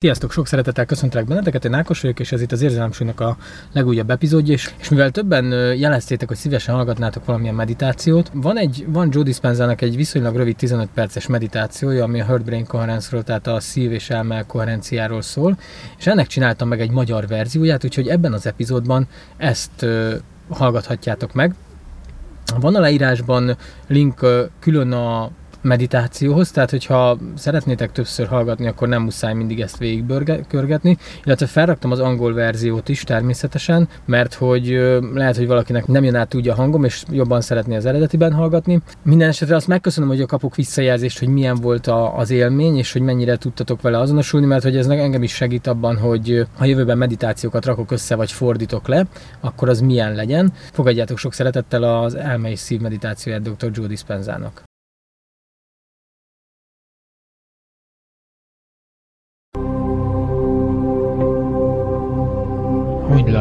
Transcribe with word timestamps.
Sziasztok, 0.00 0.32
sok 0.32 0.46
szeretettel 0.46 0.86
köszöntelek 0.86 1.26
benneteket, 1.26 1.64
én 1.64 1.74
Ákos 1.74 2.00
vagyok, 2.00 2.20
és 2.20 2.32
ez 2.32 2.40
itt 2.40 2.52
az 2.52 2.62
Érzelemsúlynak 2.62 3.20
a 3.20 3.36
legújabb 3.72 4.10
epizódja, 4.10 4.52
és, 4.52 4.74
és 4.78 4.88
mivel 4.88 5.10
többen 5.10 5.44
jeleztétek, 5.76 6.28
hogy 6.28 6.36
szívesen 6.36 6.74
hallgatnátok 6.74 7.24
valamilyen 7.24 7.54
meditációt, 7.54 8.30
van 8.34 8.58
egy, 8.58 8.84
van 8.88 9.08
Joe 9.12 9.22
Dispenzának 9.22 9.80
egy 9.80 9.96
viszonylag 9.96 10.36
rövid 10.36 10.56
15 10.56 10.88
perces 10.94 11.26
meditációja, 11.26 12.04
ami 12.04 12.20
a 12.20 12.24
Heart 12.24 12.44
Brain 12.44 12.66
Coherence-ról, 12.66 13.22
tehát 13.22 13.46
a 13.46 13.60
szív 13.60 13.92
és 13.92 14.10
elme 14.10 14.46
koherenciáról 14.46 15.22
szól, 15.22 15.58
és 15.98 16.06
ennek 16.06 16.26
csináltam 16.26 16.68
meg 16.68 16.80
egy 16.80 16.90
magyar 16.90 17.26
verzióját, 17.26 17.84
úgyhogy 17.84 18.08
ebben 18.08 18.32
az 18.32 18.46
epizódban 18.46 19.08
ezt 19.36 19.86
hallgathatjátok 20.48 21.32
meg. 21.32 21.54
Van 22.60 22.74
a 22.74 22.80
leírásban 22.80 23.56
link 23.86 24.26
külön 24.60 24.92
a 24.92 25.30
meditációhoz, 25.62 26.50
tehát 26.50 26.70
hogyha 26.70 27.18
szeretnétek 27.34 27.92
többször 27.92 28.26
hallgatni, 28.26 28.66
akkor 28.66 28.88
nem 28.88 29.02
muszáj 29.02 29.34
mindig 29.34 29.60
ezt 29.60 29.78
végigkörgetni, 29.78 30.96
illetve 31.24 31.46
felraktam 31.46 31.90
az 31.90 32.00
angol 32.00 32.34
verziót 32.34 32.88
is 32.88 33.02
természetesen, 33.02 33.88
mert 34.04 34.34
hogy 34.34 34.66
lehet, 35.14 35.36
hogy 35.36 35.46
valakinek 35.46 35.86
nem 35.86 36.04
jön 36.04 36.14
át 36.14 36.34
úgy 36.34 36.48
a 36.48 36.54
hangom, 36.54 36.84
és 36.84 37.02
jobban 37.10 37.40
szeretné 37.40 37.76
az 37.76 37.86
eredetiben 37.86 38.32
hallgatni. 38.32 38.80
Minden 39.02 39.28
esetre 39.28 39.56
azt 39.56 39.66
megköszönöm, 39.66 40.08
hogy 40.08 40.26
kapok 40.26 40.54
visszajelzést, 40.54 41.18
hogy 41.18 41.28
milyen 41.28 41.54
volt 41.54 41.86
a, 41.86 42.16
az 42.16 42.30
élmény, 42.30 42.76
és 42.76 42.92
hogy 42.92 43.02
mennyire 43.02 43.36
tudtatok 43.36 43.80
vele 43.80 43.98
azonosulni, 43.98 44.46
mert 44.46 44.62
hogy 44.62 44.76
ez 44.76 44.86
engem 44.86 45.22
is 45.22 45.34
segít 45.34 45.66
abban, 45.66 45.96
hogy 45.96 46.46
ha 46.56 46.64
jövőben 46.64 46.98
meditációkat 46.98 47.64
rakok 47.64 47.90
össze, 47.90 48.14
vagy 48.14 48.32
fordítok 48.32 48.88
le, 48.88 49.06
akkor 49.40 49.68
az 49.68 49.80
milyen 49.80 50.14
legyen. 50.14 50.52
Fogadjátok 50.72 51.18
sok 51.18 51.32
szeretettel 51.32 51.82
az 51.82 52.14
elmei 52.14 52.56
szív 52.56 52.80
meditációját 52.80 53.42
dr. 53.42 53.70
Joe 53.72 53.86
Dispenzának. 53.86 54.67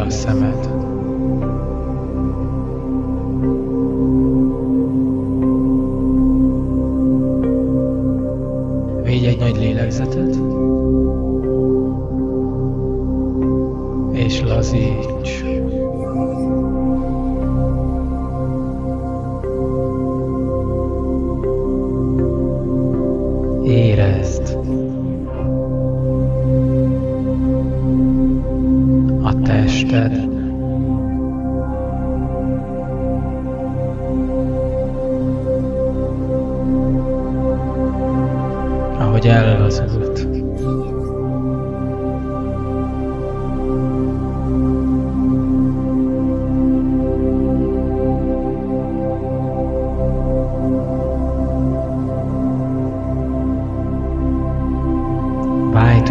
A 0.08 0.10
szemed. 0.10 0.70
Végy 9.04 9.26
egy 9.26 9.40
nagy 9.40 9.58
lélegzetet, 9.58 10.40
és 14.14 14.42
lazíts. 14.42 15.44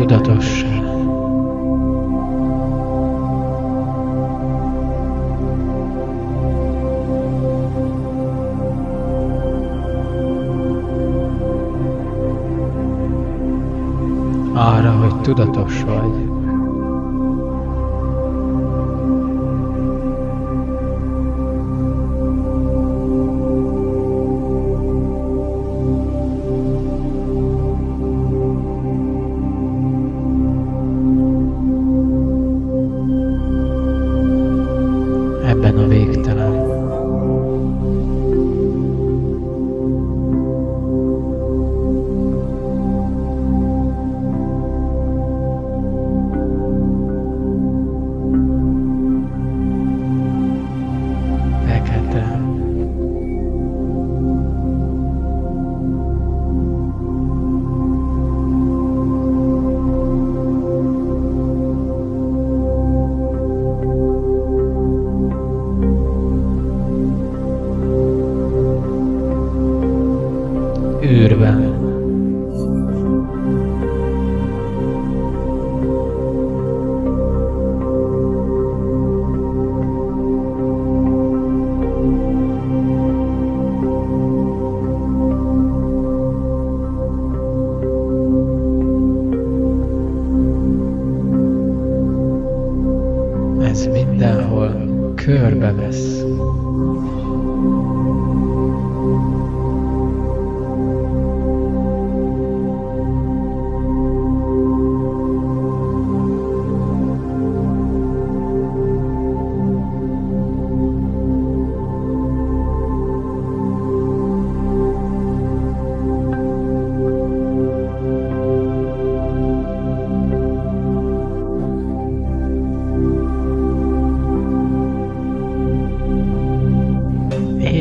Válj 0.06 0.22
tudatossá. 0.22 0.66
arra, 14.54 14.90
hogy 14.90 15.20
tudatos 15.20 15.82
vagy. 15.82 16.25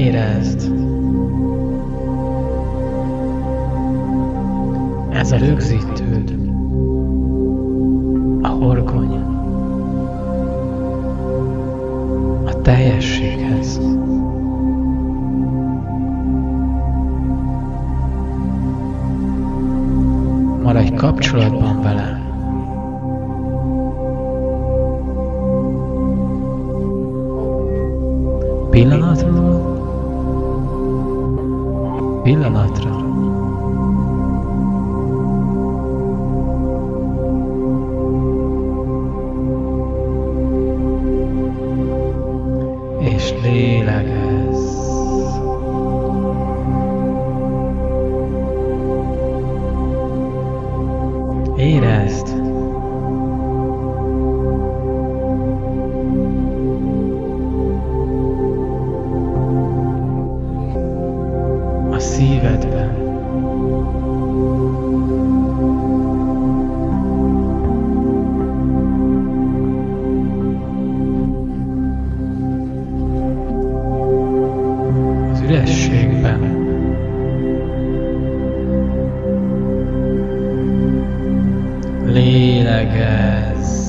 Érezd! 0.06 0.72
Ez 5.10 5.32
a 5.32 5.38
rögzítőd, 5.38 6.36
a 8.42 8.48
horgony, 8.48 9.14
a 12.46 12.62
teljességhez. 12.62 13.79
Maradj 20.64 20.94
kapcsolatban 20.94 21.82
vele. 21.82 22.24
Pillanatról 28.70 29.54
pillanatra. 32.26 32.90
És 32.90 33.04
Lélegezz. 82.46 83.84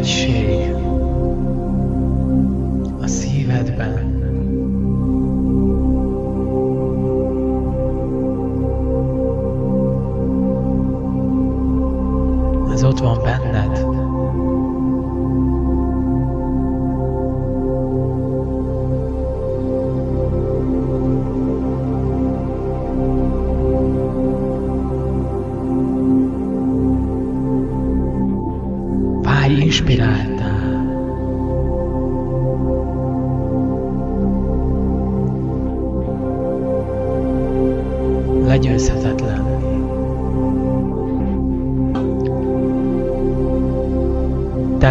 Richie. 0.00 0.49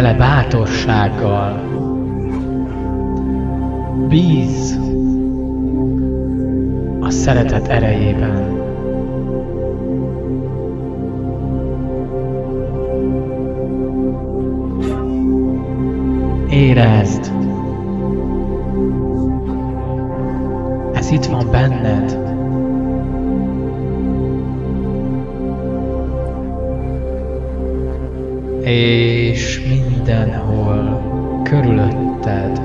Tele 0.00 0.14
bátorsággal. 0.14 1.60
Bíz 4.08 4.78
a 7.00 7.10
szeretet 7.10 7.68
erejében. 7.68 8.58
Érezd! 16.50 17.32
Ez 20.92 21.10
itt 21.10 21.24
van 21.24 21.50
benned. 21.50 22.18
És 28.64 29.60
mindenhol 30.10 31.02
körülötted. 31.42 32.58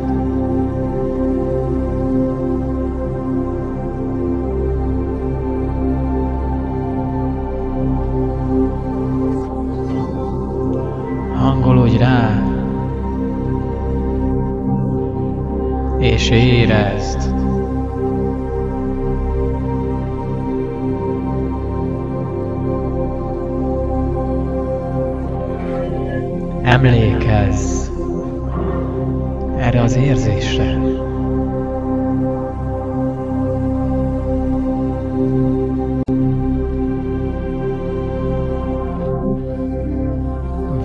Hangolódj 11.34 11.98
rá, 11.98 12.44
és 16.00 16.30
érezd. 16.30 17.45
Emlékezz 26.76 27.90
erre 29.58 29.82
az 29.82 29.96
érzésre. 29.96 30.78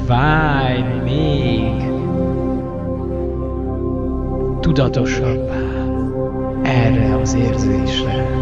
Válj 0.07 0.83
még 1.05 1.83
tudatosabbá 4.61 5.55
erre 6.63 7.17
az 7.17 7.35
érzésre. 7.35 8.40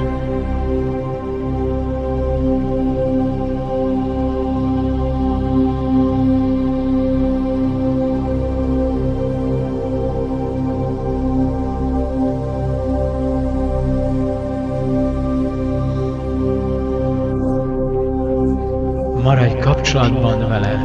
Kapcsolatban 19.93 20.49
vele. 20.49 20.85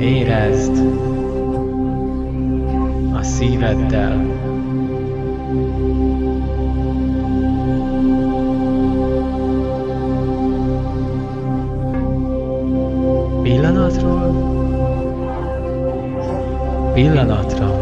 Érezd 0.00 0.72
a 3.14 3.22
szíveddel. 3.22 4.30
Pillanatról 13.42 14.50
pillanatra 16.94 17.81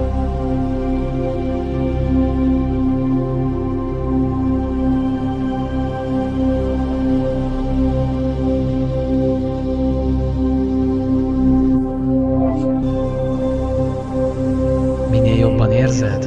érzed, 15.91 16.25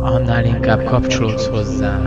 annál 0.00 0.44
inkább 0.44 0.84
kapcsolódsz 0.84 1.46
hozzá. 1.46 2.00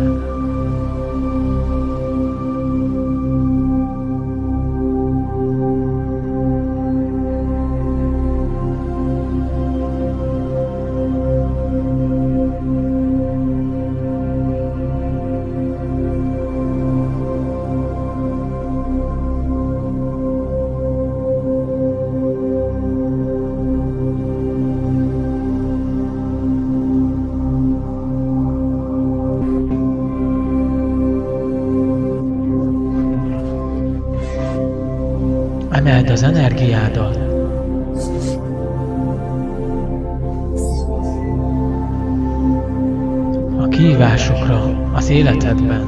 Életedben. 45.40 45.88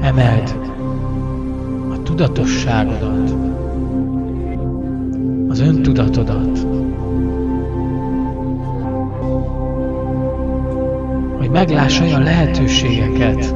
Emeld 0.00 0.56
a 1.92 2.02
tudatosságodat, 2.02 3.34
az 5.48 5.60
öntudatodat, 5.60 6.66
hogy 11.38 11.50
megláss 11.50 12.00
olyan 12.00 12.22
lehetőségeket, 12.22 13.54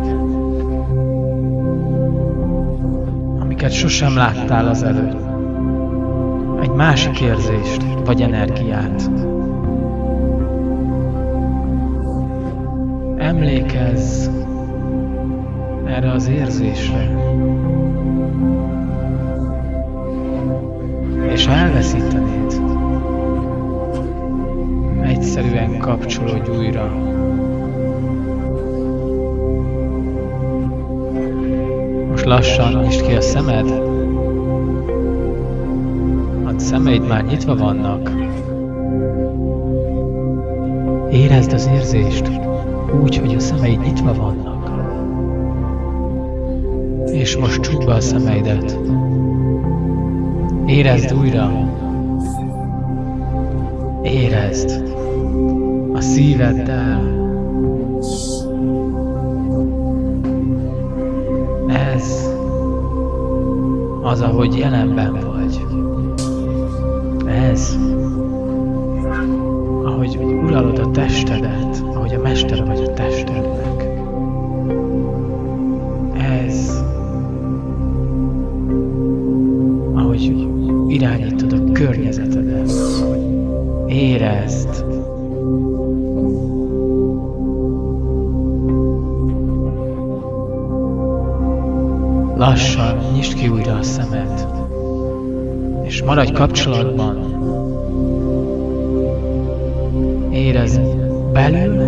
amiket 3.40 3.72
sosem 3.72 4.16
láttál 4.16 4.68
az 4.68 4.82
előtt. 4.82 5.28
Egy 6.62 6.70
másik 6.70 7.20
érzést 7.20 7.82
vagy 8.04 8.22
energiát. 8.22 9.10
Emlékezz 13.80 14.28
erre 15.84 16.10
az 16.10 16.28
érzésre. 16.28 17.10
És 21.32 21.46
ha 21.46 21.52
elveszítenéd, 21.52 22.60
egyszerűen 25.02 25.78
kapcsolódj 25.78 26.50
újra. 26.58 26.88
Most 32.10 32.24
lassan 32.24 32.82
nyisd 32.82 33.06
ki 33.06 33.12
a 33.12 33.20
szemed. 33.20 33.70
A 36.44 36.58
szemeid 36.58 37.06
már 37.06 37.24
nyitva 37.24 37.56
vannak. 37.56 38.10
Érezd 41.10 41.52
az 41.52 41.70
érzést, 41.72 42.49
úgy, 43.02 43.16
hogy 43.16 43.34
a 43.34 43.38
szemeid 43.40 43.80
nyitva 43.80 44.14
vannak. 44.14 44.70
És 47.12 47.36
most 47.36 47.60
csukd 47.60 47.84
be 47.84 47.92
a 47.92 48.00
szemeidet. 48.00 48.78
Érezd 50.66 51.14
újra. 51.14 51.50
Érezd 54.02 54.82
a 55.92 56.00
szíveddel. 56.00 57.18
Ez 61.68 62.28
az, 64.02 64.20
ahogy 64.20 64.58
jelenben 64.58 65.12
vagy. 65.12 65.60
Ez, 67.26 67.78
ahogy 70.00 70.16
uralod 70.16 70.78
a 70.78 70.90
testedet, 70.90 71.82
ahogy 71.94 72.14
a 72.14 72.20
mester 72.20 72.64
vagy 72.64 72.82
a 72.82 72.92
testednek. 72.92 73.88
Ez, 76.18 76.82
ahogy 79.94 80.48
irányítod 80.88 81.52
a 81.52 81.72
környezetedet. 81.72 82.72
Érezd, 83.86 84.84
Lassan 92.36 92.96
nyisd 93.12 93.34
ki 93.34 93.48
újra 93.48 93.76
a 93.76 93.82
szemed, 93.82 94.46
és 95.82 96.02
maradj 96.02 96.32
kapcsolatban. 96.32 97.39
Érezd 100.30 100.80
belül, 101.32 101.82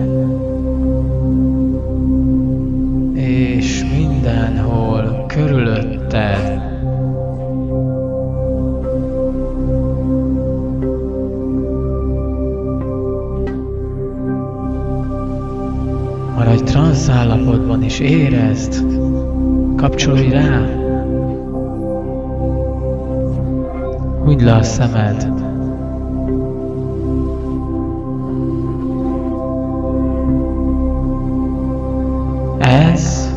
és 3.14 3.84
mindenhol 3.96 5.24
körülötted. 5.26 6.60
Maradj 16.36 16.62
transz 16.62 17.08
állapotban, 17.08 17.82
és 17.82 17.98
érezd, 17.98 18.84
Kapcsolj 19.82 20.28
rá! 20.28 20.60
Húgyd 24.24 24.42
le 24.42 24.54
a 24.54 24.62
szemed. 24.62 25.51
Ez 32.62 33.32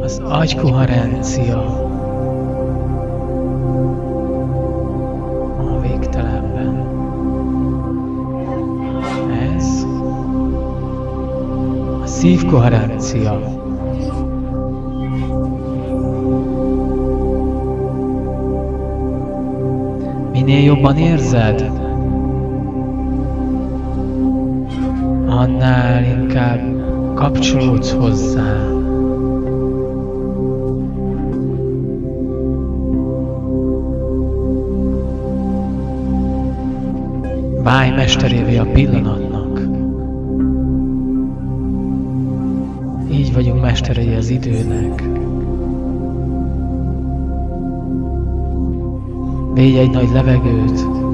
az 0.00 0.18
agykoherencia 0.24 1.80
szívkoherencia. 12.20 13.40
Minél 20.32 20.64
jobban 20.64 20.96
érzed, 20.96 21.70
annál 25.26 26.04
inkább 26.04 26.79
kapcsolódsz 27.20 27.92
hozzá. 27.92 28.68
Válj 37.62 37.90
mesterévé 37.90 38.56
a 38.56 38.64
pillanatnak. 38.72 39.60
Így 43.12 43.32
vagyunk 43.32 43.60
mesterei 43.60 44.14
az 44.14 44.28
időnek. 44.28 45.02
Végy 49.54 49.76
egy 49.76 49.90
nagy 49.90 50.08
levegőt. 50.12 51.09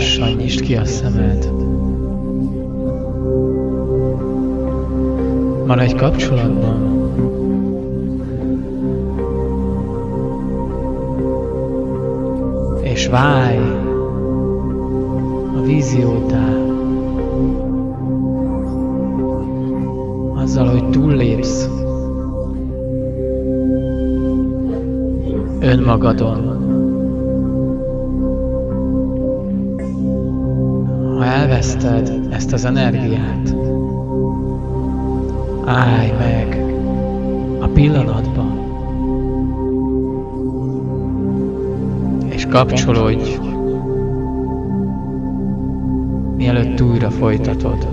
Lassan 0.00 0.32
nyisd 0.32 0.60
ki 0.60 0.76
a 0.76 0.84
szemed. 0.84 1.50
Maradj 5.66 5.94
kapcsolatban. 5.94 6.78
És 12.82 13.08
válj 13.08 13.58
a 15.56 15.62
víziótá. 15.62 16.48
Azzal, 20.34 20.66
hogy 20.68 20.90
túllépsz 20.90 21.68
önmagadon. 25.60 26.69
Elveszted 31.40 32.26
ezt 32.30 32.52
az 32.52 32.64
energiát, 32.64 33.54
állj 35.64 36.12
meg 36.18 36.64
a 37.60 37.66
pillanatba, 37.66 38.44
és 42.28 42.46
kapcsolódj, 42.46 43.38
mielőtt 46.36 46.80
újra 46.80 47.10
folytatod. 47.10 47.88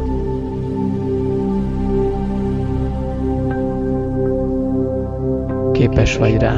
Képes 5.72 6.18
vagy 6.18 6.38
rá. 6.38 6.56